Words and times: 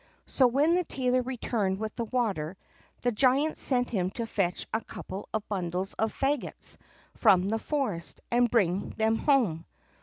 So, 0.25 0.47
when 0.47 0.73
the 0.73 0.83
tailor 0.83 1.21
returned 1.21 1.77
with 1.77 1.95
the 1.95 2.05
water, 2.05 2.57
the 3.03 3.11
giant 3.11 3.59
sent 3.59 3.91
him 3.91 4.09
to 4.17 4.25
fetch 4.25 4.65
a 4.73 4.81
couple 4.81 5.29
of 5.31 5.47
bundles 5.47 5.93
of 5.93 6.11
faggots 6.11 6.77
from 7.13 7.49
the 7.49 7.59
forest, 7.59 8.19
and 8.31 8.49
bring 8.49 8.95
them 8.97 9.17
home. 9.17 9.63